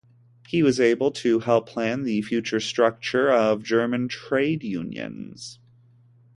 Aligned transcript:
He 0.47 0.63
was 0.63 0.79
able 0.79 1.11
to 1.11 1.37
help 1.41 1.69
plan 1.69 2.01
the 2.01 2.23
future 2.23 2.59
structure 2.59 3.31
of 3.31 3.61
German 3.61 4.07
trade 4.07 4.63
unions. 4.63 5.59